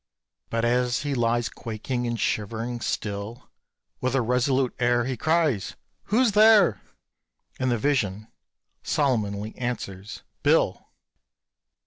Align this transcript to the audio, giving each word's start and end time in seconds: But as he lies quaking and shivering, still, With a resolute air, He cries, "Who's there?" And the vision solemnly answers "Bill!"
But 0.49 0.65
as 0.65 1.03
he 1.03 1.13
lies 1.13 1.47
quaking 1.47 2.07
and 2.07 2.19
shivering, 2.19 2.79
still, 2.81 3.51
With 3.99 4.15
a 4.15 4.21
resolute 4.23 4.73
air, 4.79 5.05
He 5.05 5.15
cries, 5.15 5.75
"Who's 6.05 6.31
there?" 6.31 6.81
And 7.59 7.69
the 7.69 7.77
vision 7.77 8.27
solemnly 8.81 9.55
answers 9.55 10.23
"Bill!" 10.41 10.87